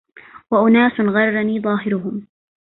[0.51, 2.27] وأناس غرني ظاهرهم